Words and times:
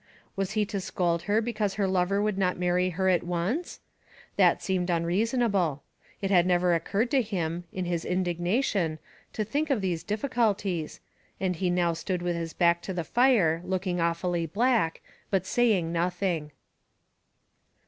Was 0.35 0.53
he 0.53 0.65
to 0.65 0.79
scold 0.81 1.21
her 1.29 1.41
because 1.41 1.75
her 1.75 1.87
lover 1.87 2.23
would 2.23 2.35
not 2.35 2.57
marry 2.57 2.89
her 2.89 3.07
at 3.07 3.21
once? 3.21 3.81
That 4.35 4.59
seemed 4.63 4.89
unreasonable. 4.89 5.83
It 6.23 6.31
had 6.31 6.47
never 6.47 6.73
occurred 6.73 7.11
to 7.11 7.21
him, 7.21 7.65
in 7.71 7.85
his 7.85 8.03
indignation, 8.03 8.97
to 9.33 9.43
think 9.43 9.69
of 9.69 9.79
these 9.79 10.01
difficulties, 10.03 11.01
and 11.39 11.55
he 11.55 11.69
now 11.69 11.93
stood 11.93 12.23
with 12.23 12.35
his 12.35 12.51
back 12.53 12.81
to 12.81 12.93
the 12.95 13.03
fire, 13.03 13.61
looking 13.63 14.01
awfully 14.01 14.47
black, 14.47 15.01
but 15.29 15.45
saying 15.45 15.91
nothing. 15.93 16.51